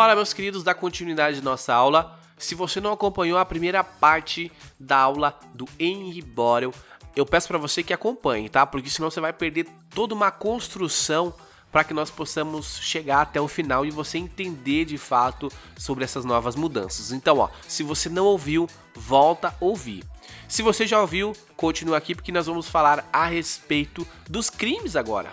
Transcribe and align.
Bora, 0.00 0.16
meus 0.16 0.32
queridos, 0.32 0.62
dar 0.62 0.72
continuidade 0.72 1.36
de 1.36 1.44
nossa 1.44 1.74
aula. 1.74 2.18
Se 2.38 2.54
você 2.54 2.80
não 2.80 2.90
acompanhou 2.90 3.36
a 3.36 3.44
primeira 3.44 3.84
parte 3.84 4.50
da 4.78 4.96
aula 4.96 5.38
do 5.52 5.68
Henry 5.78 6.22
Borel, 6.22 6.72
eu 7.14 7.26
peço 7.26 7.46
para 7.46 7.58
você 7.58 7.82
que 7.82 7.92
acompanhe, 7.92 8.48
tá? 8.48 8.64
Porque 8.64 8.88
senão 8.88 9.10
você 9.10 9.20
vai 9.20 9.34
perder 9.34 9.68
toda 9.94 10.14
uma 10.14 10.30
construção 10.30 11.34
para 11.70 11.84
que 11.84 11.92
nós 11.92 12.10
possamos 12.10 12.78
chegar 12.80 13.20
até 13.20 13.38
o 13.42 13.46
final 13.46 13.84
e 13.84 13.90
você 13.90 14.16
entender 14.16 14.86
de 14.86 14.96
fato 14.96 15.52
sobre 15.76 16.02
essas 16.02 16.24
novas 16.24 16.56
mudanças. 16.56 17.12
Então, 17.12 17.36
ó, 17.36 17.50
se 17.68 17.82
você 17.82 18.08
não 18.08 18.24
ouviu, 18.24 18.66
volta 18.94 19.48
a 19.48 19.54
ouvir. 19.60 20.02
Se 20.48 20.62
você 20.62 20.86
já 20.86 20.98
ouviu, 20.98 21.34
continua 21.58 21.98
aqui 21.98 22.14
porque 22.14 22.32
nós 22.32 22.46
vamos 22.46 22.70
falar 22.70 23.06
a 23.12 23.26
respeito 23.26 24.08
dos 24.26 24.48
crimes 24.48 24.96
agora. 24.96 25.30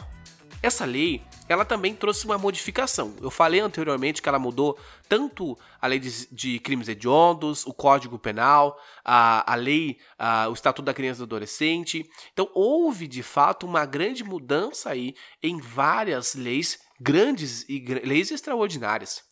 Essa 0.61 0.83
lei, 0.83 1.23
ela 1.47 1.63
também 1.63 1.95
trouxe 1.95 2.25
uma 2.25 2.37
modificação. 2.37 3.15
Eu 3.21 3.31
falei 3.31 3.59
anteriormente 3.59 4.21
que 4.21 4.27
ela 4.27 4.39
mudou 4.39 4.77
tanto 5.07 5.57
a 5.81 5.87
lei 5.87 5.99
de, 5.99 6.27
de 6.27 6.59
crimes 6.59 6.87
hediondos, 6.87 7.65
o 7.65 7.73
Código 7.73 8.19
Penal, 8.19 8.79
a, 9.03 9.51
a 9.51 9.55
lei, 9.55 9.97
a, 10.17 10.49
o 10.49 10.53
Estatuto 10.53 10.85
da 10.85 10.93
Criança 10.93 11.19
e 11.19 11.25
do 11.25 11.35
Adolescente. 11.35 12.09
Então 12.33 12.49
houve 12.53 13.07
de 13.07 13.23
fato 13.23 13.65
uma 13.65 13.85
grande 13.85 14.23
mudança 14.23 14.89
aí 14.89 15.15
em 15.41 15.59
várias 15.59 16.35
leis 16.35 16.79
grandes 16.99 17.67
e 17.69 17.79
leis 18.03 18.31
extraordinárias. 18.31 19.23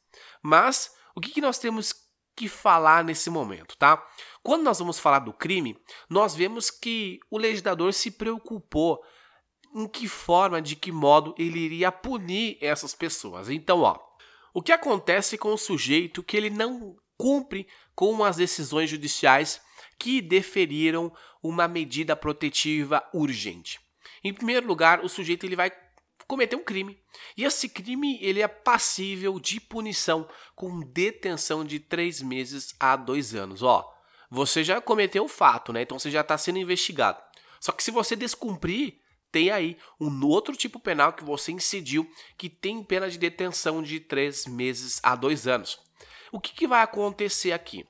Mas 0.42 0.92
o 1.16 1.22
que, 1.22 1.32
que 1.32 1.42
nós 1.42 1.58
temos 1.58 1.94
que 2.36 2.50
falar 2.50 3.04
nesse 3.04 3.30
momento, 3.30 3.78
tá? 3.78 4.06
Quando 4.44 4.64
nós 4.64 4.78
vamos 4.78 5.00
falar 5.00 5.20
do 5.20 5.34
crime, 5.34 5.78
nós 6.10 6.36
vemos 6.36 6.70
que 6.70 7.20
o 7.32 7.38
legislador 7.38 7.94
se 7.94 8.12
preocupou 8.12 9.02
em 9.76 9.88
que 9.90 10.08
forma, 10.08 10.62
de 10.62 10.74
que 10.74 10.90
modo 10.90 11.36
ele 11.38 11.60
iria 11.60 11.92
punir 11.92 12.58
essas 12.62 12.96
pessoas. 12.96 13.50
Então, 13.50 13.82
ó, 13.82 14.00
o 14.54 14.62
que 14.62 14.72
acontece 14.72 15.38
com 15.38 15.54
o 15.54 15.58
sujeito 15.58 16.24
que 16.24 16.38
ele 16.38 16.50
não 16.50 16.96
cumpre 17.18 17.68
com 17.94 18.24
as 18.24 18.38
decisões 18.38 18.90
judiciais 18.90 19.60
que 20.00 20.22
deferiram 20.22 21.14
uma 21.44 21.68
medida 21.68 22.16
protetiva 22.16 23.04
urgente? 23.14 23.82
Em 24.24 24.34
primeiro 24.34 24.66
lugar, 24.66 25.04
o 25.04 25.10
sujeito 25.10 25.46
ele 25.46 25.58
vai 25.58 25.70
cometer 26.26 26.56
um 26.56 26.64
crime. 26.64 26.98
E 27.36 27.44
esse 27.44 27.68
crime 27.68 28.18
ele 28.22 28.42
é 28.42 28.48
passível 28.48 29.38
de 29.42 29.60
punição 29.60 30.28
com 30.56 30.80
detenção 30.80 31.66
de 31.66 31.82
três 31.82 32.22
meses 32.22 32.74
a 32.80 32.96
dois 32.96 33.36
anos. 33.36 33.62
Ó, 33.62 33.94
você 34.32 34.64
já 34.64 34.80
cometeu 34.80 35.26
o 35.26 35.30
fato, 35.30 35.74
né? 35.74 35.82
Então 35.82 36.00
você 36.00 36.10
já 36.10 36.22
está 36.22 36.38
sendo 36.38 36.60
investigado. 36.60 37.22
Só 37.60 37.74
que 37.74 37.84
se 37.84 37.92
você 37.92 38.16
descumprir, 38.16 39.00
tem 39.36 39.52
aí 39.52 39.78
um 40.00 40.26
outro 40.26 40.56
tipo 40.56 40.80
penal 40.80 41.12
que 41.12 41.22
você 41.22 41.52
incidiu 41.52 42.10
que 42.38 42.48
tem 42.48 42.82
pena 42.82 43.10
de 43.10 43.18
detenção 43.18 43.84
de 43.84 44.00
três 44.00 44.46
meses 44.46 45.02
a 45.04 45.14
dois 45.14 45.46
anos. 45.46 45.78
O 46.32 46.40
que, 46.40 46.54
que 46.54 46.66
vai 46.66 46.82
acontecer 46.82 47.52
aqui? 47.52 47.86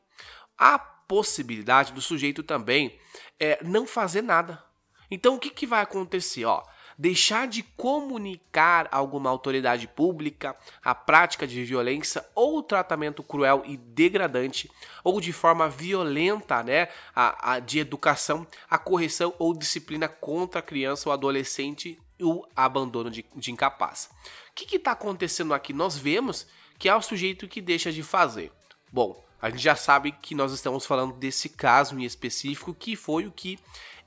A 0.57 0.79
possibilidade 0.79 1.93
do 1.93 2.01
sujeito 2.01 2.41
também 2.41 2.99
é 3.39 3.63
não 3.63 3.85
fazer 3.85 4.23
nada. 4.23 4.65
Então 5.11 5.35
o 5.35 5.39
que, 5.39 5.51
que 5.51 5.67
vai 5.67 5.83
acontecer? 5.83 6.45
Ó, 6.45 6.63
deixar 6.97 7.47
de 7.47 7.61
comunicar 7.61 8.87
a 8.91 8.97
alguma 8.97 9.29
autoridade 9.29 9.87
pública 9.87 10.55
a 10.83 10.95
prática 10.95 11.45
de 11.45 11.63
violência 11.63 12.25
ou 12.33 12.63
tratamento 12.63 13.21
cruel 13.21 13.63
e 13.65 13.77
degradante, 13.77 14.69
ou 15.03 15.19
de 15.19 15.33
forma 15.33 15.67
violenta, 15.69 16.63
né, 16.63 16.87
a, 17.15 17.53
a 17.53 17.59
de 17.59 17.79
educação, 17.79 18.47
a 18.69 18.77
correção 18.77 19.33
ou 19.37 19.53
disciplina 19.53 20.07
contra 20.07 20.59
a 20.59 20.63
criança 20.63 21.09
ou 21.09 21.13
adolescente 21.13 21.99
e 22.17 22.23
o 22.23 22.45
abandono 22.55 23.11
de, 23.11 23.25
de 23.35 23.51
incapaz. 23.51 24.09
O 24.49 24.53
que 24.53 24.75
está 24.75 24.91
acontecendo 24.91 25.53
aqui? 25.53 25.73
Nós 25.73 25.97
vemos 25.97 26.47
que 26.77 26.89
é 26.89 26.95
o 26.95 27.01
sujeito 27.01 27.47
que 27.47 27.61
deixa 27.61 27.91
de 27.91 28.03
fazer. 28.03 28.51
Bom, 28.91 29.23
a 29.41 29.49
gente 29.49 29.61
já 29.61 29.75
sabe 29.75 30.11
que 30.11 30.33
nós 30.33 30.51
estamos 30.51 30.85
falando 30.85 31.13
desse 31.13 31.49
caso 31.49 31.99
em 31.99 32.03
específico, 32.03 32.73
que 32.73 32.95
foi 32.95 33.25
o 33.25 33.31
que 33.31 33.59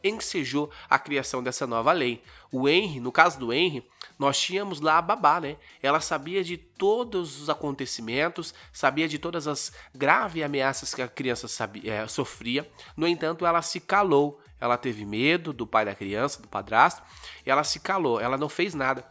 ensejou 0.02 0.70
a 0.88 0.98
criação 0.98 1.42
dessa 1.42 1.66
nova 1.66 1.92
lei. 1.92 2.22
O 2.50 2.68
Henry, 2.68 3.00
no 3.00 3.12
caso 3.12 3.38
do 3.38 3.52
Henry, 3.52 3.84
nós 4.18 4.38
tínhamos 4.38 4.80
lá 4.80 4.98
a 4.98 5.02
babá, 5.02 5.40
né? 5.40 5.56
Ela 5.82 6.00
sabia 6.00 6.42
de 6.42 6.56
todos 6.56 7.40
os 7.40 7.50
acontecimentos, 7.50 8.54
sabia 8.72 9.08
de 9.08 9.18
todas 9.18 9.46
as 9.46 9.72
graves 9.94 10.42
ameaças 10.42 10.94
que 10.94 11.02
a 11.02 11.08
criança 11.08 11.46
sabia, 11.48 11.92
é, 11.92 12.06
sofria. 12.06 12.70
No 12.96 13.06
entanto, 13.06 13.46
ela 13.46 13.62
se 13.62 13.80
calou. 13.80 14.40
Ela 14.60 14.76
teve 14.76 15.04
medo 15.04 15.52
do 15.52 15.66
pai 15.66 15.84
da 15.84 15.94
criança, 15.94 16.42
do 16.42 16.48
padrasto, 16.48 17.00
e 17.46 17.50
ela 17.50 17.62
se 17.62 17.78
calou. 17.78 18.20
Ela 18.20 18.36
não 18.36 18.48
fez 18.48 18.74
nada. 18.74 19.04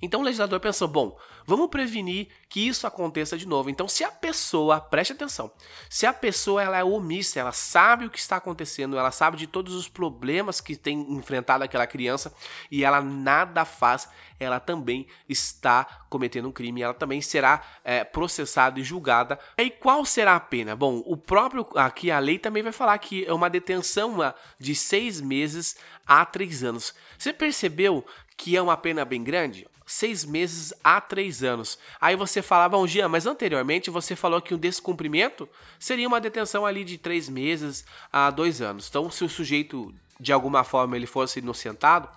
Então 0.00 0.20
o 0.20 0.24
legislador 0.24 0.60
pensou: 0.60 0.88
bom, 0.88 1.18
vamos 1.46 1.68
prevenir 1.68 2.28
que 2.48 2.66
isso 2.66 2.86
aconteça 2.86 3.36
de 3.36 3.46
novo. 3.46 3.68
Então, 3.68 3.88
se 3.88 4.04
a 4.04 4.10
pessoa, 4.10 4.80
preste 4.80 5.12
atenção, 5.12 5.50
se 5.90 6.06
a 6.06 6.12
pessoa 6.12 6.62
ela 6.62 6.78
é 6.78 6.84
omissa, 6.84 7.40
ela 7.40 7.52
sabe 7.52 8.06
o 8.06 8.10
que 8.10 8.18
está 8.18 8.36
acontecendo, 8.36 8.98
ela 8.98 9.10
sabe 9.10 9.36
de 9.36 9.46
todos 9.46 9.74
os 9.74 9.88
problemas 9.88 10.60
que 10.60 10.76
tem 10.76 11.00
enfrentado 11.12 11.64
aquela 11.64 11.86
criança 11.86 12.32
e 12.70 12.84
ela 12.84 13.00
nada 13.00 13.64
faz, 13.64 14.08
ela 14.38 14.60
também 14.60 15.06
está 15.28 15.84
cometendo 16.08 16.48
um 16.48 16.52
crime, 16.52 16.82
ela 16.82 16.94
também 16.94 17.20
será 17.20 17.62
é, 17.84 18.04
processada 18.04 18.78
e 18.78 18.84
julgada. 18.84 19.38
E 19.56 19.70
qual 19.70 20.04
será 20.04 20.36
a 20.36 20.40
pena? 20.40 20.76
Bom, 20.76 21.02
o 21.04 21.16
próprio 21.16 21.66
aqui 21.74 22.10
a 22.10 22.18
lei 22.18 22.38
também 22.38 22.62
vai 22.62 22.72
falar 22.72 22.96
que 22.98 23.24
é 23.24 23.32
uma 23.32 23.50
detenção 23.50 24.16
de 24.58 24.74
seis 24.74 25.20
meses 25.20 25.76
a 26.06 26.24
três 26.24 26.62
anos. 26.62 26.94
Você 27.18 27.32
percebeu 27.32 28.04
que 28.36 28.56
é 28.56 28.62
uma 28.62 28.76
pena 28.76 29.04
bem 29.04 29.22
grande? 29.22 29.66
Seis 29.88 30.24
meses 30.24 30.72
a 30.84 31.00
três 31.00 31.42
anos. 31.42 31.78
Aí 32.00 32.14
você 32.14 32.42
falava, 32.42 32.76
bom, 32.76 32.86
Jean, 32.86 33.08
mas 33.08 33.26
anteriormente 33.26 33.90
você 33.90 34.14
falou 34.14 34.40
que 34.40 34.54
o 34.54 34.58
descumprimento 34.58 35.48
seria 35.78 36.06
uma 36.06 36.20
detenção 36.20 36.66
ali 36.66 36.84
de 36.84 36.98
três 36.98 37.28
meses 37.28 37.84
a 38.12 38.30
dois 38.30 38.60
anos. 38.60 38.86
Então, 38.88 39.10
se 39.10 39.24
o 39.24 39.28
sujeito, 39.28 39.92
de 40.20 40.32
alguma 40.32 40.62
forma, 40.62 40.94
ele 40.94 41.06
fosse 41.06 41.38
inocentado, 41.38 42.08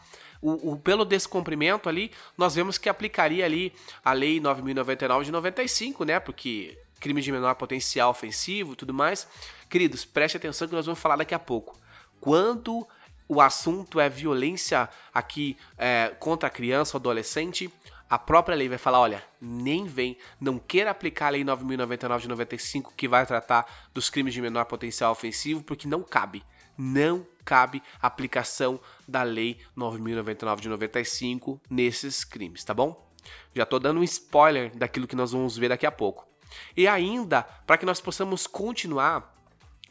o, 0.41 0.71
o, 0.71 0.77
pelo 0.77 1.05
descumprimento 1.05 1.87
ali, 1.87 2.11
nós 2.37 2.55
vemos 2.55 2.77
que 2.77 2.89
aplicaria 2.89 3.45
ali 3.45 3.71
a 4.03 4.11
lei 4.11 4.41
9.099 4.41 5.23
de 5.23 5.31
95, 5.31 6.03
né? 6.03 6.19
Porque 6.19 6.77
crime 6.99 7.21
de 7.21 7.31
menor 7.31 7.55
potencial 7.55 8.11
ofensivo 8.11 8.75
tudo 8.75 8.93
mais. 8.93 9.27
Queridos, 9.69 10.03
preste 10.03 10.37
atenção 10.37 10.67
que 10.67 10.75
nós 10.75 10.85
vamos 10.85 10.99
falar 10.99 11.15
daqui 11.15 11.33
a 11.33 11.39
pouco. 11.39 11.79
Quando 12.19 12.87
o 13.31 13.39
assunto 13.39 13.97
é 13.97 14.09
violência 14.09 14.89
aqui 15.13 15.55
é, 15.77 16.13
contra 16.19 16.47
a 16.47 16.49
criança 16.49 16.97
ou 16.97 16.99
adolescente, 16.99 17.73
a 18.09 18.19
própria 18.19 18.57
lei 18.57 18.67
vai 18.67 18.77
falar, 18.77 18.99
olha, 18.99 19.23
nem 19.39 19.85
vem, 19.85 20.17
não 20.37 20.59
queira 20.59 20.91
aplicar 20.91 21.27
a 21.27 21.29
lei 21.29 21.41
9099 21.45 22.23
de 22.23 22.27
95 22.27 22.93
que 22.93 23.07
vai 23.07 23.25
tratar 23.25 23.87
dos 23.93 24.09
crimes 24.09 24.33
de 24.33 24.41
menor 24.41 24.65
potencial 24.65 25.13
ofensivo, 25.13 25.63
porque 25.63 25.87
não 25.87 26.03
cabe. 26.03 26.43
Não 26.77 27.25
cabe 27.45 27.81
aplicação 28.01 28.77
da 29.07 29.23
lei 29.23 29.61
9099 29.77 30.63
de 30.63 30.67
95 30.67 31.61
nesses 31.69 32.25
crimes, 32.25 32.65
tá 32.65 32.73
bom? 32.73 33.09
Já 33.55 33.65
tô 33.65 33.79
dando 33.79 34.01
um 34.01 34.03
spoiler 34.03 34.75
daquilo 34.75 35.07
que 35.07 35.15
nós 35.15 35.31
vamos 35.31 35.57
ver 35.57 35.69
daqui 35.69 35.85
a 35.85 35.91
pouco. 35.91 36.27
E 36.75 36.85
ainda, 36.85 37.43
para 37.43 37.77
que 37.77 37.85
nós 37.85 38.01
possamos 38.01 38.45
continuar, 38.45 39.33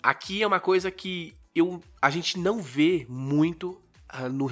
aqui 0.02 0.42
é 0.42 0.46
uma 0.46 0.60
coisa 0.60 0.90
que 0.90 1.39
eu, 1.54 1.82
a 2.00 2.10
gente 2.10 2.38
não 2.38 2.60
vê 2.60 3.06
muito 3.08 3.80
uh, 4.12 4.28
no, 4.28 4.46
uh, 4.46 4.50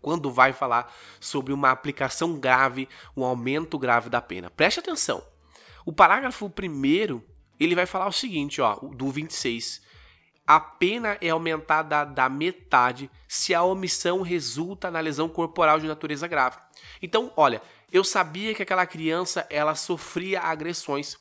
quando 0.00 0.30
vai 0.30 0.52
falar 0.52 0.92
sobre 1.20 1.52
uma 1.52 1.70
aplicação 1.70 2.38
grave, 2.38 2.88
um 3.16 3.24
aumento 3.24 3.78
grave 3.78 4.08
da 4.08 4.20
pena. 4.20 4.50
Preste 4.50 4.80
atenção. 4.80 5.22
O 5.84 5.92
parágrafo 5.92 6.48
primeiro 6.48 7.24
ele 7.58 7.74
vai 7.74 7.86
falar 7.86 8.08
o 8.08 8.12
seguinte, 8.12 8.60
ó, 8.60 8.74
do 8.74 9.10
26. 9.10 9.82
A 10.46 10.58
pena 10.58 11.16
é 11.20 11.28
aumentada 11.28 12.04
da 12.04 12.28
metade 12.28 13.10
se 13.28 13.54
a 13.54 13.62
omissão 13.62 14.22
resulta 14.22 14.90
na 14.90 15.00
lesão 15.00 15.28
corporal 15.28 15.78
de 15.78 15.86
natureza 15.86 16.26
grave. 16.26 16.58
Então, 17.00 17.32
olha, 17.36 17.62
eu 17.92 18.02
sabia 18.02 18.54
que 18.54 18.62
aquela 18.62 18.86
criança 18.86 19.46
ela 19.48 19.74
sofria 19.74 20.40
agressões. 20.40 21.16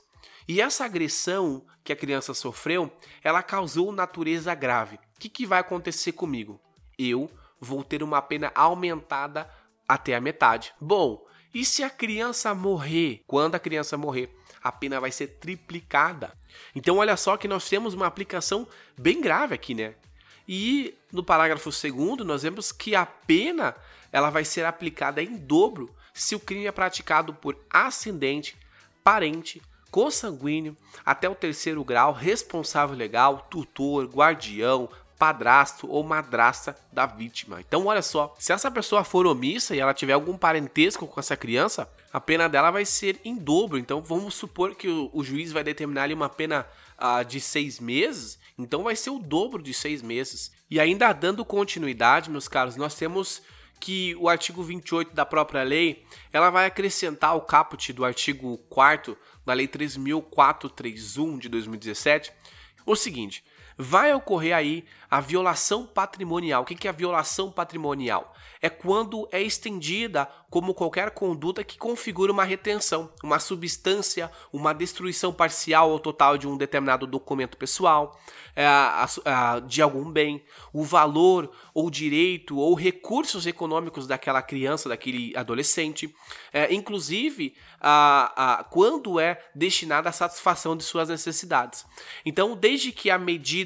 E 0.47 0.61
essa 0.61 0.85
agressão 0.85 1.65
que 1.83 1.93
a 1.93 1.95
criança 1.95 2.33
sofreu, 2.33 2.91
ela 3.23 3.43
causou 3.43 3.91
natureza 3.91 4.53
grave. 4.53 4.95
O 4.95 5.19
que, 5.19 5.29
que 5.29 5.45
vai 5.45 5.59
acontecer 5.59 6.11
comigo? 6.13 6.59
Eu 6.97 7.29
vou 7.59 7.83
ter 7.83 8.01
uma 8.03 8.21
pena 8.21 8.51
aumentada 8.55 9.49
até 9.87 10.15
a 10.15 10.21
metade. 10.21 10.73
Bom, 10.79 11.25
e 11.53 11.65
se 11.65 11.83
a 11.83 11.89
criança 11.89 12.55
morrer? 12.55 13.23
Quando 13.27 13.55
a 13.55 13.59
criança 13.59 13.97
morrer, 13.97 14.35
a 14.63 14.71
pena 14.71 14.99
vai 14.99 15.11
ser 15.11 15.27
triplicada. 15.39 16.33
Então, 16.75 16.97
olha 16.97 17.17
só 17.17 17.37
que 17.37 17.47
nós 17.47 17.67
temos 17.67 17.93
uma 17.93 18.07
aplicação 18.07 18.67
bem 18.97 19.21
grave 19.21 19.53
aqui, 19.53 19.73
né? 19.73 19.95
E 20.47 20.95
no 21.11 21.23
parágrafo 21.23 21.71
segundo, 21.71 22.25
nós 22.25 22.43
vemos 22.43 22.71
que 22.71 22.95
a 22.95 23.05
pena 23.05 23.75
ela 24.11 24.29
vai 24.29 24.43
ser 24.43 24.65
aplicada 24.65 25.21
em 25.21 25.37
dobro 25.37 25.93
se 26.13 26.35
o 26.35 26.39
crime 26.39 26.65
é 26.65 26.71
praticado 26.71 27.33
por 27.33 27.57
ascendente, 27.69 28.57
parente 29.03 29.61
consanguíneo 29.91 30.75
até 31.05 31.29
o 31.29 31.35
terceiro 31.35 31.83
grau, 31.83 32.13
responsável 32.13 32.95
legal, 32.95 33.45
tutor, 33.49 34.05
guardião, 34.05 34.89
padrasto 35.21 35.87
ou 35.87 36.03
madrasta 36.03 36.75
da 36.91 37.05
vítima. 37.05 37.61
Então, 37.61 37.85
olha 37.85 38.01
só, 38.01 38.35
se 38.39 38.51
essa 38.51 38.71
pessoa 38.71 39.03
for 39.03 39.27
omissa 39.27 39.75
e 39.75 39.79
ela 39.79 39.93
tiver 39.93 40.13
algum 40.13 40.35
parentesco 40.35 41.05
com 41.05 41.19
essa 41.19 41.37
criança, 41.37 41.87
a 42.11 42.19
pena 42.19 42.49
dela 42.49 42.71
vai 42.71 42.85
ser 42.85 43.21
em 43.23 43.35
dobro. 43.35 43.77
Então, 43.77 44.01
vamos 44.01 44.33
supor 44.33 44.73
que 44.73 44.87
o, 44.87 45.11
o 45.13 45.23
juiz 45.23 45.51
vai 45.51 45.63
determinar 45.63 46.05
ali 46.05 46.15
uma 46.15 46.27
pena 46.27 46.65
uh, 46.97 47.23
de 47.23 47.39
seis 47.39 47.79
meses, 47.79 48.39
então 48.57 48.81
vai 48.81 48.95
ser 48.95 49.11
o 49.11 49.19
dobro 49.19 49.61
de 49.61 49.75
seis 49.75 50.01
meses. 50.01 50.51
E 50.71 50.79
ainda 50.79 51.13
dando 51.13 51.45
continuidade, 51.45 52.31
meus 52.31 52.47
caros, 52.47 52.75
nós 52.75 52.95
temos 52.95 53.43
que 53.81 54.15
o 54.15 54.29
artigo 54.29 54.63
28 54.63 55.13
da 55.13 55.25
própria 55.25 55.63
lei, 55.63 56.05
ela 56.31 56.51
vai 56.51 56.67
acrescentar 56.67 57.35
o 57.35 57.41
caput 57.41 57.91
do 57.91 58.05
artigo 58.05 58.57
4 58.69 59.17
da 59.51 59.55
lei 59.55 59.67
3431 59.67 61.37
de 61.37 61.49
2017, 61.49 62.31
o 62.85 62.95
seguinte: 62.95 63.43
vai 63.77 64.13
ocorrer 64.13 64.55
aí 64.55 64.85
a 65.09 65.19
violação 65.19 65.85
patrimonial. 65.85 66.63
O 66.63 66.65
que 66.65 66.87
é 66.87 66.89
a 66.89 66.93
violação 66.93 67.51
patrimonial? 67.51 68.33
É 68.61 68.69
quando 68.69 69.27
é 69.31 69.41
estendida 69.41 70.29
como 70.49 70.73
qualquer 70.73 71.11
conduta 71.11 71.63
que 71.63 71.77
configura 71.77 72.31
uma 72.31 72.43
retenção, 72.43 73.11
uma 73.23 73.39
substância, 73.39 74.29
uma 74.53 74.73
destruição 74.73 75.33
parcial 75.33 75.89
ou 75.89 75.99
total 75.99 76.37
de 76.37 76.47
um 76.47 76.57
determinado 76.57 77.07
documento 77.07 77.57
pessoal, 77.57 78.19
é, 78.55 78.67
de 79.65 79.81
algum 79.81 80.11
bem, 80.11 80.43
o 80.73 80.83
valor 80.83 81.51
ou 81.73 81.89
direito 81.89 82.57
ou 82.57 82.75
recursos 82.75 83.47
econômicos 83.47 84.05
daquela 84.05 84.41
criança, 84.41 84.89
daquele 84.89 85.35
adolescente, 85.35 86.13
é, 86.53 86.73
inclusive 86.73 87.55
quando 88.69 89.19
é 89.19 89.43
destinada 89.55 90.09
à 90.09 90.11
satisfação 90.11 90.77
de 90.77 90.83
suas 90.83 91.09
necessidades. 91.09 91.85
Então, 92.23 92.55
desde 92.55 92.91
que 92.91 93.09
a 93.09 93.17
medida 93.17 93.60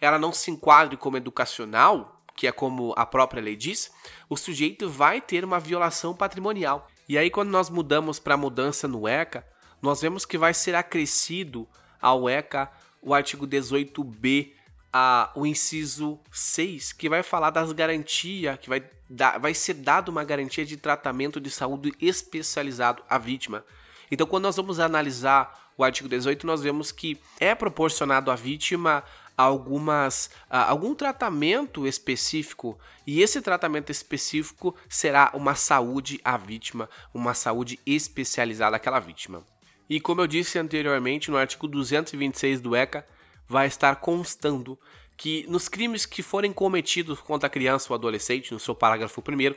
ela 0.00 0.18
não 0.18 0.32
se 0.32 0.50
enquadre 0.50 0.96
como 0.96 1.16
educacional, 1.16 2.22
que 2.34 2.46
é 2.46 2.52
como 2.52 2.92
a 2.96 3.06
própria 3.06 3.42
lei 3.42 3.56
diz, 3.56 3.90
o 4.28 4.36
sujeito 4.36 4.88
vai 4.88 5.20
ter 5.20 5.44
uma 5.44 5.58
violação 5.58 6.14
patrimonial. 6.14 6.86
E 7.08 7.16
aí, 7.16 7.30
quando 7.30 7.50
nós 7.50 7.70
mudamos 7.70 8.18
para 8.18 8.34
a 8.34 8.38
mudança 8.38 8.86
no 8.86 9.08
ECA, 9.08 9.46
nós 9.80 10.00
vemos 10.00 10.24
que 10.24 10.36
vai 10.36 10.52
ser 10.52 10.74
acrescido 10.74 11.66
ao 12.00 12.28
ECA 12.28 12.70
o 13.00 13.14
artigo 13.14 13.46
18b, 13.46 14.52
a, 14.92 15.30
o 15.34 15.46
inciso 15.46 16.18
6, 16.32 16.92
que 16.92 17.08
vai 17.08 17.22
falar 17.22 17.50
das 17.50 17.72
garantias, 17.72 18.58
que 18.58 18.68
vai, 18.68 18.82
dar, 19.08 19.38
vai 19.38 19.54
ser 19.54 19.74
dado 19.74 20.08
uma 20.08 20.24
garantia 20.24 20.64
de 20.64 20.76
tratamento 20.76 21.40
de 21.40 21.50
saúde 21.50 21.92
especializado 22.00 23.02
à 23.08 23.18
vítima. 23.18 23.64
Então, 24.10 24.26
quando 24.26 24.44
nós 24.44 24.56
vamos 24.56 24.80
analisar 24.80 25.72
o 25.76 25.84
artigo 25.84 26.08
18, 26.08 26.46
nós 26.46 26.62
vemos 26.62 26.90
que 26.90 27.20
é 27.38 27.54
proporcionado 27.54 28.30
à 28.30 28.34
vítima 28.34 29.04
algumas 29.36 30.30
algum 30.48 30.94
tratamento 30.94 31.86
específico 31.86 32.78
e 33.06 33.20
esse 33.20 33.40
tratamento 33.42 33.90
específico 33.90 34.74
será 34.88 35.30
uma 35.34 35.54
saúde 35.54 36.20
à 36.24 36.36
vítima, 36.36 36.88
uma 37.12 37.34
saúde 37.34 37.78
especializada 37.84 38.76
àquela 38.76 38.98
vítima. 38.98 39.44
E 39.88 40.00
como 40.00 40.20
eu 40.20 40.26
disse 40.26 40.58
anteriormente, 40.58 41.30
no 41.30 41.36
artigo 41.36 41.68
226 41.68 42.60
do 42.60 42.74
ECA 42.74 43.06
vai 43.48 43.66
estar 43.66 43.96
constando 43.96 44.78
que 45.16 45.46
nos 45.48 45.68
crimes 45.68 46.04
que 46.04 46.22
forem 46.22 46.52
cometidos 46.52 47.20
contra 47.20 47.46
a 47.46 47.50
criança 47.50 47.92
ou 47.92 47.94
adolescente, 47.94 48.52
no 48.52 48.60
seu 48.60 48.74
parágrafo 48.74 49.20
1 49.20 49.54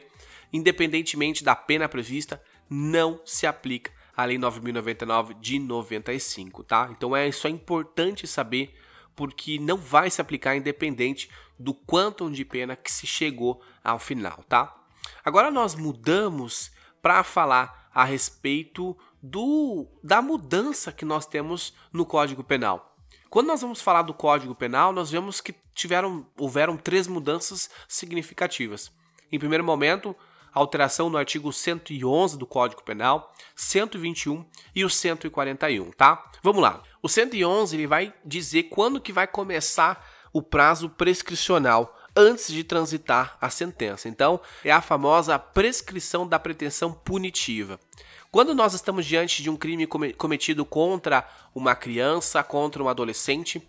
independentemente 0.53 1.43
da 1.43 1.55
pena 1.55 1.89
prevista, 1.89 2.41
não 2.69 3.19
se 3.25 3.45
aplica 3.45 3.91
a 4.15 4.25
Lei 4.25 4.37
9099 4.37 5.33
de 5.35 5.59
95, 5.59 6.63
tá? 6.63 6.89
Então 6.91 7.15
é 7.15 7.27
isso 7.27 7.47
é 7.47 7.49
importante 7.49 8.27
saber 8.27 8.73
porque 9.19 9.59
não 9.59 9.75
vai 9.75 10.09
se 10.09 10.21
aplicar 10.21 10.55
independente 10.55 11.29
do 11.59 11.73
quantum 11.73 12.31
de 12.31 12.45
pena 12.45 12.73
que 12.73 12.89
se 12.89 13.05
chegou 13.05 13.61
ao 13.83 13.99
final, 13.99 14.45
tá? 14.47 14.73
Agora 15.25 15.51
nós 15.51 15.75
mudamos 15.75 16.71
para 17.01 17.21
falar 17.21 17.89
a 17.93 18.05
respeito 18.05 18.97
do 19.21 19.85
da 20.01 20.21
mudança 20.21 20.93
que 20.93 21.03
nós 21.03 21.25
temos 21.25 21.73
no 21.91 22.05
Código 22.05 22.45
Penal. 22.45 22.95
Quando 23.29 23.47
nós 23.47 23.59
vamos 23.59 23.81
falar 23.81 24.03
do 24.03 24.13
Código 24.13 24.55
Penal, 24.55 24.93
nós 24.93 25.11
vemos 25.11 25.41
que 25.41 25.53
tiveram 25.75 26.25
houveram 26.37 26.77
três 26.77 27.05
mudanças 27.05 27.69
significativas. 27.89 28.89
Em 29.29 29.37
primeiro 29.37 29.65
momento, 29.65 30.15
alteração 30.53 31.09
no 31.09 31.17
artigo 31.17 31.51
111 31.51 32.37
do 32.37 32.47
Código 32.47 32.83
Penal, 32.83 33.33
121 33.53 34.45
e 34.73 34.85
o 34.85 34.89
141, 34.89 35.91
tá? 35.91 36.31
Vamos 36.41 36.61
lá. 36.61 36.81
O 37.01 37.07
111 37.07 37.75
ele 37.75 37.87
vai 37.87 38.13
dizer 38.25 38.63
quando 38.63 38.99
que 38.99 39.13
vai 39.13 39.27
começar 39.27 40.05
o 40.33 40.41
prazo 40.41 40.89
prescricional 40.89 41.97
antes 42.15 42.51
de 42.51 42.63
transitar 42.63 43.37
a 43.39 43.49
sentença. 43.49 44.09
Então, 44.09 44.39
é 44.63 44.71
a 44.71 44.81
famosa 44.81 45.39
prescrição 45.39 46.27
da 46.27 46.37
pretensão 46.37 46.91
punitiva. 46.91 47.79
Quando 48.31 48.53
nós 48.53 48.75
estamos 48.75 49.07
diante 49.07 49.41
de 49.41 49.49
um 49.49 49.57
crime 49.57 49.87
cometido 49.87 50.63
contra 50.63 51.27
uma 51.53 51.75
criança, 51.75 52.43
contra 52.43 52.83
um 52.83 52.87
adolescente, 52.87 53.59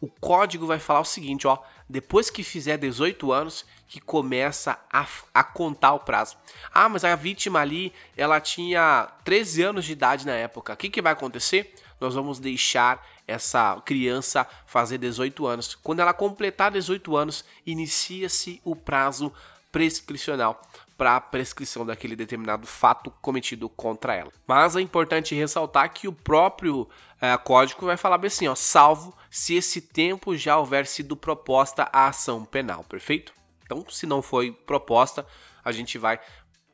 o 0.00 0.08
código 0.08 0.66
vai 0.66 0.78
falar 0.78 1.00
o 1.00 1.04
seguinte, 1.04 1.46
ó, 1.46 1.58
depois 1.86 2.30
que 2.30 2.42
fizer 2.42 2.78
18 2.78 3.30
anos, 3.30 3.66
que 3.86 4.00
começa 4.00 4.78
a, 4.90 5.06
a 5.34 5.44
contar 5.44 5.92
o 5.92 6.00
prazo. 6.00 6.38
Ah, 6.72 6.88
mas 6.88 7.04
a 7.04 7.14
vítima 7.14 7.60
ali, 7.60 7.92
ela 8.16 8.40
tinha 8.40 9.06
13 9.22 9.62
anos 9.62 9.84
de 9.84 9.92
idade 9.92 10.24
na 10.24 10.32
época. 10.32 10.72
O 10.72 10.76
que, 10.76 10.88
que 10.88 11.02
vai 11.02 11.12
acontecer? 11.12 11.74
Nós 12.00 12.14
vamos 12.14 12.38
deixar 12.38 13.06
essa 13.28 13.78
criança 13.84 14.46
fazer 14.66 14.96
18 14.96 15.46
anos. 15.46 15.74
Quando 15.74 16.00
ela 16.00 16.14
completar 16.14 16.70
18 16.70 17.14
anos, 17.14 17.44
inicia-se 17.66 18.62
o 18.64 18.74
prazo 18.74 19.30
prescricional 19.70 20.62
para 20.96 21.16
a 21.16 21.20
prescrição 21.20 21.84
daquele 21.84 22.16
determinado 22.16 22.66
fato 22.66 23.10
cometido 23.20 23.68
contra 23.68 24.14
ela. 24.14 24.32
Mas 24.46 24.76
é 24.76 24.80
importante 24.80 25.34
ressaltar 25.34 25.92
que 25.92 26.08
o 26.08 26.12
próprio 26.12 26.88
é, 27.20 27.36
código 27.36 27.84
vai 27.84 27.96
falar 27.96 28.18
bem 28.18 28.28
assim, 28.28 28.48
ó, 28.48 28.54
salvo 28.54 29.16
se 29.30 29.54
esse 29.54 29.80
tempo 29.80 30.36
já 30.36 30.56
houver 30.56 30.86
sido 30.86 31.16
proposta 31.16 31.88
a 31.92 32.08
ação 32.08 32.44
penal, 32.44 32.82
perfeito? 32.84 33.34
Então, 33.64 33.84
se 33.90 34.06
não 34.06 34.22
foi 34.22 34.52
proposta, 34.52 35.26
a 35.64 35.72
gente 35.72 35.98
vai 35.98 36.20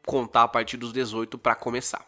contar 0.06 0.42
a 0.42 0.48
partir 0.48 0.76
dos 0.76 0.92
18 0.92 1.38
para 1.38 1.54
começar. 1.54 2.04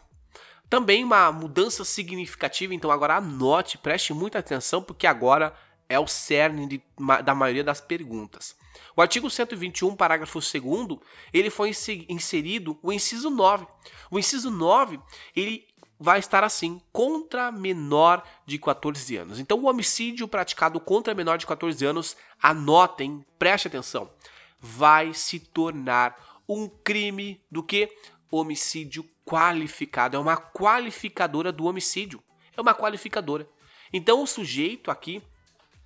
Também 0.68 1.04
uma 1.04 1.30
mudança 1.32 1.84
significativa, 1.84 2.74
então 2.74 2.90
agora 2.90 3.16
anote, 3.16 3.78
preste 3.78 4.12
muita 4.12 4.38
atenção, 4.38 4.82
porque 4.82 5.06
agora 5.06 5.54
é 5.88 5.98
o 5.98 6.06
cerne 6.06 6.66
de, 6.66 6.82
da 7.24 7.34
maioria 7.34 7.64
das 7.64 7.80
perguntas. 7.80 8.56
O 8.96 9.02
artigo 9.02 9.30
121, 9.30 9.94
parágrafo 9.96 10.38
2 10.40 11.00
ele 11.32 11.50
foi 11.50 11.72
inserido 12.08 12.78
o 12.82 12.92
inciso 12.92 13.30
9. 13.30 13.66
O 14.10 14.18
inciso 14.18 14.50
9, 14.50 15.00
ele 15.34 15.66
vai 15.98 16.18
estar 16.18 16.44
assim, 16.44 16.80
contra 16.92 17.52
menor 17.52 18.22
de 18.44 18.58
14 18.58 19.16
anos. 19.16 19.38
Então, 19.38 19.58
o 19.58 19.66
homicídio 19.66 20.28
praticado 20.28 20.80
contra 20.80 21.14
menor 21.14 21.38
de 21.38 21.46
14 21.46 21.84
anos, 21.86 22.16
anotem, 22.42 23.24
preste 23.38 23.68
atenção, 23.68 24.10
vai 24.60 25.14
se 25.14 25.38
tornar 25.38 26.42
um 26.48 26.68
crime 26.68 27.40
do 27.50 27.62
que? 27.62 27.90
Homicídio 28.30 29.08
qualificado. 29.24 30.16
É 30.16 30.20
uma 30.20 30.36
qualificadora 30.36 31.50
do 31.50 31.64
homicídio. 31.64 32.22
É 32.56 32.60
uma 32.60 32.74
qualificadora. 32.74 33.48
Então 33.92 34.22
o 34.22 34.26
sujeito 34.26 34.90
aqui 34.90 35.22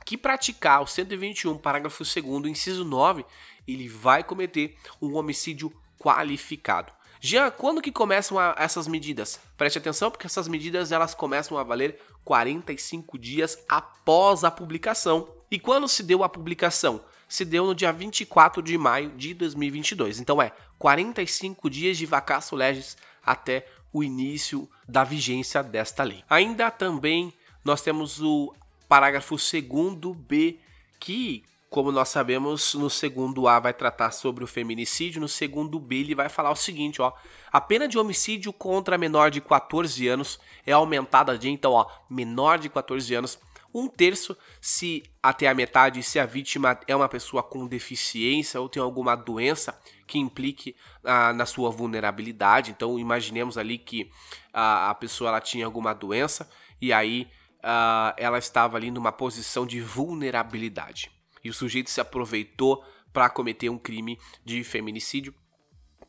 que 0.09 0.17
praticar 0.17 0.81
o 0.81 0.87
121, 0.87 1.59
parágrafo 1.59 2.03
2 2.03 2.47
inciso 2.47 2.83
9, 2.83 3.27
ele 3.67 3.87
vai 3.87 4.25
cometer 4.25 4.75
um 5.03 5.15
homicídio 5.17 5.71
qualificado. 5.99 6.91
Já 7.21 7.51
quando 7.51 7.83
que 7.83 7.93
começam 7.93 8.39
a, 8.39 8.55
essas 8.57 8.89
medidas? 8.89 9.39
Preste 9.55 9.77
atenção 9.77 10.11
porque 10.11 10.27
essas 10.27 10.49
medidas 10.49 10.93
elas 10.93 11.15
começam 11.15 11.59
a 11.59 11.63
valer 11.63 12.01
45 12.25 13.19
dias 13.19 13.63
após 13.69 14.45
a 14.45 14.51
publicação. 14.51 15.29
E 15.51 15.59
quando 15.59 15.87
se 15.87 16.03
deu 16.03 16.25
a 16.25 16.29
publicação? 16.29 17.05
se 17.29 17.45
deu 17.45 17.67
no 17.67 17.75
dia 17.75 17.93
24 17.93 18.63
de 18.63 18.79
maio 18.79 19.11
de 19.11 19.35
2022. 19.35 20.19
Então 20.19 20.41
é 20.41 20.51
45 20.79 21.69
dias 21.69 21.99
de 21.99 22.07
vacácio 22.07 22.57
legis 22.57 22.97
até 23.23 23.67
o 23.93 24.03
início 24.03 24.67
da 24.89 25.05
vigência 25.05 25.63
desta 25.63 26.03
lei. 26.03 26.25
Ainda 26.31 26.71
também 26.71 27.35
nós 27.63 27.83
temos 27.83 28.23
o 28.23 28.55
parágrafo 28.89 29.35
2b 29.37 30.59
que 30.99 31.45
como 31.71 31.93
nós 31.93 32.09
sabemos, 32.09 32.73
no 32.73 32.89
segundo 32.89 33.47
A 33.47 33.61
vai 33.61 33.75
tratar 33.75 34.11
sobre 34.11 34.43
o 34.43 34.47
feminicídio, 34.47 35.21
no 35.21 35.29
segundo 35.29 35.79
B 35.79 35.97
ele 35.97 36.15
vai 36.15 36.29
falar 36.31 36.51
o 36.51 36.57
seguinte, 36.57 37.03
ó: 37.03 37.13
a 37.53 37.61
pena 37.61 37.87
de 37.87 37.99
homicídio 37.99 38.53
contra 38.55 38.97
menor 38.97 39.31
de 39.31 39.41
14 39.41 40.09
anos 40.09 40.41
é 40.65 40.73
aumentada 40.73 41.37
de 41.37 41.51
então, 41.51 41.73
ó, 41.73 41.87
menor 42.09 42.59
de 42.59 42.71
14 42.71 43.15
anos 43.15 43.39
um 43.75 43.87
terço 43.87 44.35
se 44.63 45.03
até 45.23 45.47
a 45.47 45.55
metade 45.55 46.03
se 46.03 46.19
a 46.19 46.25
vítima 46.25 46.81
é 46.87 46.97
uma 46.97 47.09
pessoa 47.09 47.43
com 47.43 47.67
deficiência 47.67 48.59
ou 48.59 48.69
tem 48.69 48.83
alguma 48.83 49.15
doença 49.15 49.79
que 50.07 50.19
implique 50.19 50.75
ah, 51.05 51.35
na 51.35 51.45
sua 51.45 51.71
vulnerabilidade. 51.71 52.71
Então 52.71 52.99
imaginemos 52.99 53.59
ali 53.59 53.77
que 53.77 54.11
ah, 54.55 54.89
a 54.89 54.95
pessoa 54.95 55.29
ela 55.29 55.41
tinha 55.41 55.67
alguma 55.67 55.93
doença 55.93 56.49
e 56.81 56.95
aí 56.95 57.29
ah, 57.63 58.15
ela 58.17 58.39
estava 58.39 58.77
ali 58.77 58.91
numa 58.91 59.13
posição 59.13 59.67
de 59.67 59.81
vulnerabilidade. 59.81 61.11
e 61.43 61.51
o 61.51 61.55
sujeito 61.55 61.91
se 61.91 62.01
aproveitou 62.01 62.85
para 63.13 63.31
cometer 63.31 63.69
um 63.69 63.79
crime 63.79 64.19
de 64.45 64.63
feminicídio. 64.65 65.35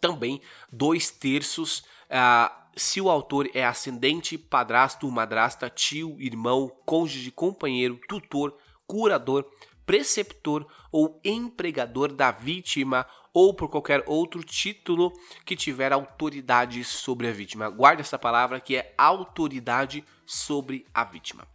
Também 0.02 0.42
dois 0.72 1.12
terços 1.12 1.80
uh, 2.10 2.60
se 2.76 3.02
o 3.02 3.10
autor 3.10 3.50
é 3.54 3.66
ascendente, 3.66 4.38
padrasto, 4.38 5.10
madrasta, 5.12 5.70
tio, 5.70 6.16
irmão, 6.20 6.72
cônjuge, 6.86 7.32
companheiro, 7.32 8.00
tutor, 8.08 8.58
curador, 8.88 9.46
preceptor 9.86 10.66
ou 10.92 11.20
empregador 11.24 12.14
da 12.14 12.32
vítima 12.32 13.06
ou 13.34 13.54
por 13.54 13.70
qualquer 13.70 14.04
outro 14.06 14.44
título 14.44 15.12
que 15.46 15.56
tiver 15.56 15.92
autoridade 15.92 16.84
sobre 16.84 17.28
a 17.28 17.32
vítima. 17.32 17.70
Guarde 17.70 18.02
essa 18.02 18.18
palavra 18.18 18.60
que 18.60 18.76
é 18.76 18.94
autoridade 18.98 20.04
sobre 20.26 20.86
a 20.94 21.04
vítima. 21.04 21.48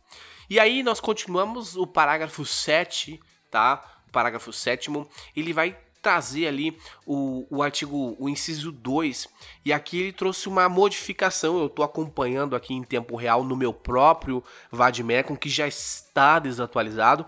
E 0.48 0.60
aí 0.60 0.82
nós 0.82 1.00
continuamos 1.00 1.76
o 1.76 1.86
parágrafo 1.86 2.44
7, 2.44 3.20
tá? 3.50 3.82
O 4.08 4.12
parágrafo 4.12 4.52
7, 4.52 4.90
ele 5.34 5.52
vai 5.52 5.76
trazer 6.04 6.46
ali 6.46 6.78
o, 7.06 7.46
o 7.48 7.62
artigo, 7.62 8.14
o 8.18 8.28
inciso 8.28 8.70
2, 8.70 9.26
e 9.64 9.72
aqui 9.72 10.00
ele 10.00 10.12
trouxe 10.12 10.50
uma 10.50 10.68
modificação, 10.68 11.58
eu 11.58 11.66
estou 11.66 11.82
acompanhando 11.82 12.54
aqui 12.54 12.74
em 12.74 12.82
tempo 12.82 13.16
real 13.16 13.42
no 13.42 13.56
meu 13.56 13.72
próprio 13.72 14.44
Vadmecum, 14.70 15.34
que 15.34 15.48
já 15.48 15.66
está 15.66 16.38
desatualizado, 16.38 17.24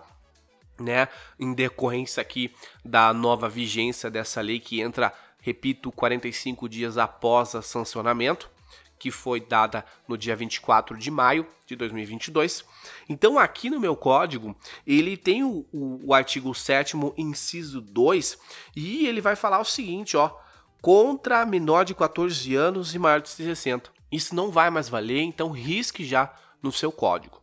né, 0.79 1.09
em 1.39 1.53
decorrência 1.53 2.21
aqui 2.21 2.55
da 2.85 3.13
nova 3.13 3.49
vigência 3.49 4.11
dessa 4.11 4.41
lei 4.41 4.59
que 4.59 4.81
entra, 4.81 5.13
repito, 5.41 5.91
45 5.93 6.69
dias 6.69 6.99
após 6.99 7.55
o 7.55 7.63
sancionamento 7.63 8.51
que 8.99 9.11
foi 9.11 9.41
dada 9.41 9.85
no 10.09 10.17
dia 10.17 10.35
24 10.35 10.97
de 10.97 11.11
maio 11.11 11.47
de 11.67 11.77
2022. 11.77 12.65
Então, 13.09 13.39
aqui 13.39 13.69
no 13.69 13.81
meu 13.81 13.95
código, 13.95 14.57
ele 14.87 15.17
tem 15.17 15.45
o, 15.45 15.67
o, 15.73 16.01
o 16.07 16.15
artigo 16.15 16.55
7, 16.55 16.97
inciso 17.17 17.81
2, 17.81 18.39
e 18.75 19.07
ele 19.07 19.21
vai 19.21 19.37
falar 19.37 19.61
o 19.61 19.65
seguinte: 19.65 20.17
ó, 20.17 20.35
contra 20.81 21.45
menor 21.45 21.85
de 21.85 21.95
14 21.95 22.55
anos 22.55 22.95
e 22.95 22.99
maior 22.99 23.21
de 23.21 23.29
60. 23.29 23.91
Isso 24.11 24.35
não 24.35 24.51
vai 24.51 24.71
mais 24.71 24.89
valer, 24.89 25.21
então 25.21 25.51
risque 25.51 26.05
já 26.05 26.33
no 26.63 26.73
seu 26.73 26.93
código. 26.93 27.41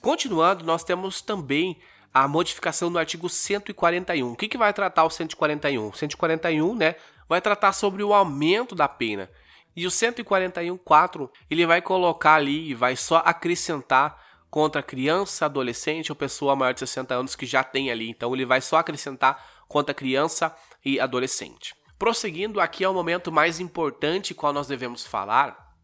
Continuando, 0.00 0.64
nós 0.64 0.84
temos 0.84 1.20
também 1.20 1.78
a 2.12 2.26
modificação 2.26 2.90
do 2.90 2.98
artigo 2.98 3.28
141. 3.28 4.32
O 4.32 4.36
que, 4.36 4.48
que 4.48 4.58
vai 4.58 4.72
tratar 4.72 5.04
o 5.04 5.10
141? 5.10 5.92
141, 5.92 6.74
né, 6.74 6.96
vai 7.28 7.40
tratar 7.40 7.72
sobre 7.72 8.02
o 8.02 8.14
aumento 8.14 8.74
da 8.74 8.88
pena. 8.88 9.30
E 9.76 9.86
o 9.86 9.90
141.4 9.90 11.30
ele 11.48 11.66
vai 11.66 11.80
colocar 11.80 12.34
ali 12.34 12.70
e 12.70 12.74
vai 12.74 12.96
só 12.96 13.22
acrescentar 13.24 14.20
contra 14.50 14.82
criança, 14.82 15.44
adolescente 15.44 16.10
ou 16.10 16.16
pessoa 16.16 16.56
maior 16.56 16.72
de 16.72 16.80
60 16.80 17.14
anos 17.14 17.36
que 17.36 17.46
já 17.46 17.62
tem 17.62 17.90
ali. 17.90 18.08
Então 18.08 18.34
ele 18.34 18.44
vai 18.44 18.60
só 18.60 18.78
acrescentar 18.78 19.44
contra 19.68 19.94
criança 19.94 20.54
e 20.84 20.98
adolescente. 20.98 21.74
Prosseguindo, 21.98 22.60
aqui 22.60 22.82
é 22.82 22.88
o 22.88 22.94
momento 22.94 23.30
mais 23.30 23.60
importante 23.60 24.34
qual 24.34 24.52
nós 24.52 24.66
devemos 24.66 25.06
falar. 25.06 25.74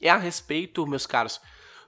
É 0.00 0.10
a 0.10 0.16
respeito, 0.16 0.86
meus 0.86 1.06
caros, 1.06 1.40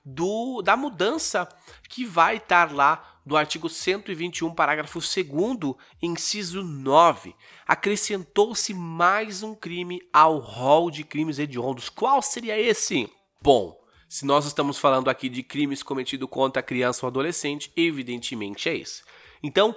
do 0.05 0.63
da 0.63 0.77
mudança 0.77 1.49
que 1.89 2.05
vai 2.05 2.37
estar 2.37 2.73
lá 2.73 3.12
do 3.25 3.37
artigo 3.37 3.69
121, 3.69 4.55
parágrafo 4.55 4.99
2 4.99 5.75
inciso 6.03 6.63
9. 6.63 7.35
Acrescentou-se 7.67 8.75
mais 8.75 9.43
um 9.43 9.55
crime 9.55 10.03
ao 10.13 10.39
rol 10.39 10.91
de 10.91 11.05
crimes 11.05 11.39
hediondos. 11.39 11.89
Qual 11.89 12.21
seria 12.21 12.59
esse? 12.59 13.09
Bom, 13.41 13.81
se 14.09 14.27
nós 14.27 14.45
estamos 14.45 14.79
falando 14.79 15.09
aqui 15.09 15.29
de 15.29 15.43
crimes 15.43 15.83
cometidos 15.83 16.29
contra 16.29 16.63
criança 16.63 17.07
ou 17.07 17.09
adolescente, 17.09 17.73
evidentemente 17.77 18.69
é 18.69 18.77
esse. 18.77 19.03
Então, 19.43 19.75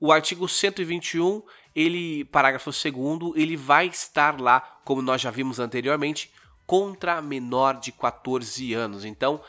o 0.00 0.12
artigo 0.12 0.48
121, 0.48 1.42
ele, 1.74 2.24
parágrafo 2.26 2.70
2 2.70 3.34
ele 3.36 3.56
vai 3.56 3.86
estar 3.86 4.40
lá, 4.40 4.60
como 4.84 5.02
nós 5.02 5.20
já 5.20 5.30
vimos 5.30 5.58
anteriormente, 5.58 6.30
contra 6.66 7.22
menor 7.22 7.80
de 7.80 7.90
14 7.90 8.74
anos. 8.74 9.06
Então, 9.06 9.40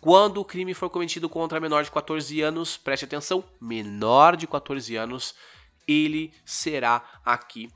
quando 0.00 0.38
o 0.38 0.44
crime 0.44 0.74
for 0.74 0.90
cometido 0.90 1.28
contra 1.28 1.60
menor 1.60 1.82
de 1.82 1.90
14 1.90 2.40
anos, 2.40 2.76
preste 2.76 3.04
atenção, 3.04 3.44
menor 3.60 4.36
de 4.36 4.46
14 4.46 4.94
anos, 4.96 5.34
ele 5.86 6.32
será 6.44 7.02
aqui 7.24 7.70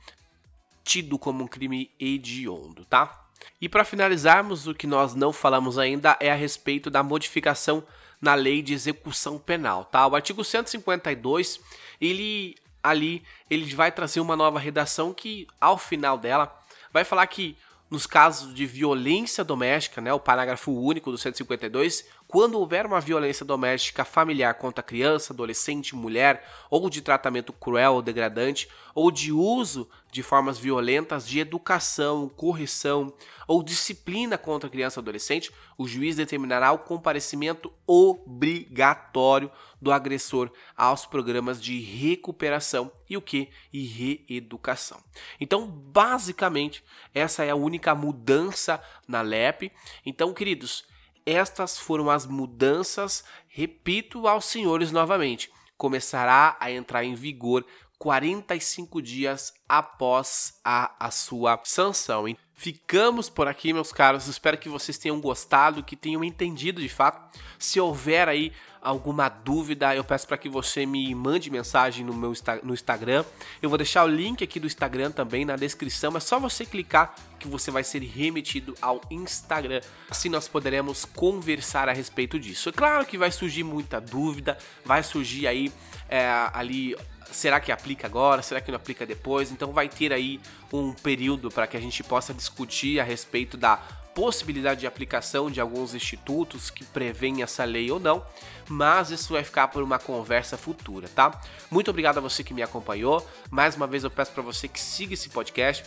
tido 0.83 1.17
como 1.17 1.43
um 1.43 1.47
crime 1.47 1.91
hediondo, 1.99 2.85
tá? 2.85 3.25
E 3.59 3.67
para 3.67 3.83
finalizarmos, 3.83 4.67
o 4.67 4.73
que 4.73 4.87
nós 4.87 5.15
não 5.15 5.33
falamos 5.33 5.77
ainda 5.77 6.17
é 6.19 6.31
a 6.31 6.35
respeito 6.35 6.89
da 6.89 7.03
modificação 7.03 7.83
na 8.21 8.35
lei 8.35 8.61
de 8.61 8.73
execução 8.73 9.39
penal, 9.39 9.85
tá? 9.85 10.05
O 10.05 10.15
artigo 10.15 10.43
152, 10.43 11.59
ele 11.99 12.55
ali, 12.83 13.23
ele 13.49 13.73
vai 13.73 13.91
trazer 13.91 14.19
uma 14.19 14.35
nova 14.35 14.59
redação 14.59 15.13
que 15.13 15.47
ao 15.59 15.77
final 15.77 16.17
dela 16.17 16.55
vai 16.91 17.03
falar 17.03 17.25
que 17.27 17.57
nos 17.91 18.07
casos 18.07 18.53
de 18.53 18.65
violência 18.65 19.43
doméstica, 19.43 19.99
né, 19.99 20.13
o 20.13 20.19
parágrafo 20.19 20.71
único 20.71 21.11
do 21.11 21.17
152, 21.17 22.05
quando 22.31 22.57
houver 22.57 22.85
uma 22.85 23.01
violência 23.01 23.45
doméstica 23.45 24.05
familiar 24.05 24.53
contra 24.53 24.81
criança, 24.81 25.33
adolescente, 25.33 25.93
mulher, 25.93 26.47
ou 26.69 26.89
de 26.89 27.01
tratamento 27.01 27.51
cruel 27.51 27.95
ou 27.95 28.01
degradante, 28.01 28.69
ou 28.95 29.11
de 29.11 29.33
uso 29.33 29.89
de 30.09 30.23
formas 30.23 30.57
violentas 30.57 31.27
de 31.27 31.39
educação, 31.39 32.29
correção 32.29 33.13
ou 33.45 33.61
disciplina 33.61 34.37
contra 34.37 34.69
criança 34.69 34.97
ou 34.97 35.01
adolescente, 35.01 35.51
o 35.77 35.85
juiz 35.85 36.15
determinará 36.15 36.71
o 36.71 36.79
comparecimento 36.79 37.69
obrigatório 37.85 39.51
do 39.81 39.91
agressor 39.91 40.49
aos 40.77 41.05
programas 41.05 41.61
de 41.61 41.81
recuperação 41.81 42.89
e 43.09 43.17
o 43.17 43.21
que? 43.21 43.49
E 43.73 43.85
reeducação. 43.85 45.03
Então, 45.37 45.67
basicamente, 45.67 46.81
essa 47.13 47.43
é 47.43 47.49
a 47.49 47.55
única 47.55 47.93
mudança 47.93 48.81
na 49.05 49.21
LEP. 49.21 49.69
Então, 50.05 50.33
queridos, 50.33 50.89
estas 51.31 51.77
foram 51.77 52.09
as 52.09 52.25
mudanças, 52.25 53.23
repito 53.47 54.27
aos 54.27 54.45
senhores 54.45 54.91
novamente, 54.91 55.51
começará 55.77 56.57
a 56.59 56.71
entrar 56.71 57.03
em 57.03 57.15
vigor 57.15 57.65
45 58.01 58.99
dias 58.99 59.53
após 59.69 60.55
a, 60.65 60.91
a 60.99 61.11
sua 61.11 61.61
sanção. 61.63 62.25
Ficamos 62.55 63.29
por 63.29 63.47
aqui, 63.47 63.71
meus 63.71 63.91
caros. 63.91 64.25
Espero 64.25 64.57
que 64.57 64.67
vocês 64.67 64.97
tenham 64.97 65.21
gostado, 65.21 65.83
que 65.83 65.95
tenham 65.95 66.23
entendido 66.23 66.81
de 66.81 66.89
fato. 66.89 67.37
Se 67.59 67.79
houver 67.79 68.27
aí 68.27 68.51
alguma 68.81 69.29
dúvida, 69.29 69.95
eu 69.95 70.03
peço 70.03 70.27
para 70.27 70.37
que 70.39 70.49
você 70.49 70.83
me 70.83 71.13
mande 71.13 71.51
mensagem 71.51 72.03
no 72.03 72.11
meu 72.11 72.33
no 72.63 72.73
Instagram. 72.73 73.23
Eu 73.61 73.69
vou 73.69 73.77
deixar 73.77 74.03
o 74.03 74.07
link 74.07 74.43
aqui 74.43 74.59
do 74.59 74.65
Instagram 74.65 75.11
também 75.11 75.45
na 75.45 75.55
descrição. 75.55 76.17
É 76.17 76.19
só 76.19 76.39
você 76.39 76.65
clicar 76.65 77.13
que 77.37 77.47
você 77.47 77.69
vai 77.69 77.83
ser 77.83 78.01
remetido 78.01 78.75
ao 78.81 78.99
Instagram. 79.11 79.81
Assim 80.09 80.27
nós 80.27 80.47
poderemos 80.47 81.05
conversar 81.05 81.87
a 81.87 81.93
respeito 81.93 82.39
disso. 82.39 82.69
É 82.69 82.71
claro 82.71 83.05
que 83.05 83.15
vai 83.15 83.31
surgir 83.31 83.63
muita 83.63 84.01
dúvida, 84.01 84.57
vai 84.83 85.03
surgir 85.03 85.45
aí 85.45 85.71
é, 86.09 86.27
ali 86.51 86.95
será 87.35 87.59
que 87.59 87.71
aplica 87.71 88.07
agora? 88.07 88.41
Será 88.41 88.61
que 88.61 88.71
não 88.71 88.77
aplica 88.77 89.05
depois? 89.05 89.51
Então 89.51 89.71
vai 89.71 89.87
ter 89.87 90.11
aí 90.13 90.39
um 90.71 90.93
período 90.93 91.49
para 91.49 91.67
que 91.67 91.77
a 91.77 91.79
gente 91.79 92.03
possa 92.03 92.33
discutir 92.33 92.99
a 92.99 93.03
respeito 93.03 93.57
da 93.57 93.77
possibilidade 94.13 94.81
de 94.81 94.87
aplicação 94.87 95.49
de 95.49 95.61
alguns 95.61 95.93
institutos 95.93 96.69
que 96.69 96.83
prevêem 96.83 97.41
essa 97.41 97.63
lei 97.63 97.89
ou 97.89 97.99
não, 97.99 98.25
mas 98.67 99.09
isso 99.09 99.33
vai 99.33 99.43
ficar 99.43 99.69
por 99.69 99.81
uma 99.81 99.97
conversa 99.97 100.57
futura, 100.57 101.07
tá? 101.07 101.39
Muito 101.69 101.89
obrigado 101.89 102.17
a 102.17 102.21
você 102.21 102.43
que 102.43 102.53
me 102.53 102.61
acompanhou. 102.61 103.25
Mais 103.49 103.75
uma 103.75 103.87
vez 103.87 104.03
eu 104.03 104.11
peço 104.11 104.31
para 104.31 104.43
você 104.43 104.67
que 104.67 104.79
siga 104.79 105.13
esse 105.13 105.29
podcast, 105.29 105.85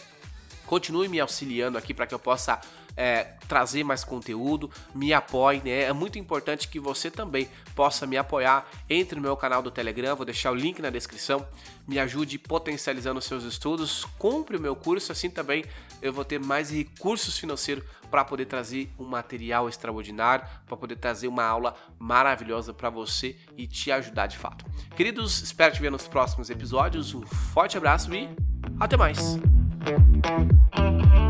continue 0.67 1.09
me 1.09 1.21
auxiliando 1.21 1.79
aqui 1.79 1.93
para 1.95 2.07
que 2.07 2.15
eu 2.15 2.19
possa 2.19 2.61
é, 2.97 3.25
trazer 3.49 3.85
mais 3.85 4.05
conteúdo, 4.05 4.71
me 4.95 5.13
apoie, 5.13 5.61
né? 5.65 5.83
É 5.83 5.93
muito 5.93 6.19
importante 6.19 6.69
que 6.69 6.79
você 6.79 7.11
também 7.11 7.49
possa 7.75 8.07
me 8.07 8.17
apoiar. 8.17 8.67
Entre 8.89 9.17
no 9.17 9.23
meu 9.23 9.37
canal 9.37 9.63
do 9.63 9.71
Telegram, 9.71 10.17
vou 10.17 10.25
deixar 10.25 10.53
o 10.53 10.55
link 10.55 10.81
na 10.81 10.91
descrição. 10.91 11.47
Me 11.87 11.99
ajude 11.99 12.39
potencializando 12.39 13.21
seus 13.21 13.45
estudos, 13.45 14.05
compre 14.19 14.57
o 14.57 14.61
meu 14.61 14.75
curso, 14.75 15.13
assim 15.13 15.29
também 15.29 15.65
eu 16.01 16.13
vou 16.13 16.25
ter 16.25 16.39
mais 16.39 16.71
recursos 16.71 17.39
financeiros 17.39 17.85
para 18.11 18.25
poder 18.25 18.47
trazer 18.47 18.91
um 18.99 19.05
material 19.05 19.69
extraordinário, 19.69 20.47
para 20.67 20.77
poder 20.77 20.97
trazer 20.97 21.27
uma 21.27 21.45
aula 21.45 21.75
maravilhosa 21.99 22.73
para 22.73 22.89
você 22.89 23.37
e 23.57 23.67
te 23.67 23.91
ajudar 23.91 24.27
de 24.27 24.39
fato. 24.39 24.65
Queridos, 24.95 25.43
espero 25.43 25.75
te 25.75 25.81
ver 25.81 25.91
nos 25.91 26.07
próximos 26.07 26.49
episódios. 26.49 27.15
Um 27.15 27.23
forte 27.23 27.77
abraço 27.77 28.15
e 28.15 28.29
até 28.79 28.97
mais. 28.97 29.37
Thank 29.85 31.15
you. 31.15 31.24